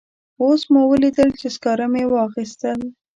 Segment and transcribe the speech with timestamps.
[0.41, 2.79] اوس مو ولیدل چې سکاره مې واخیستل.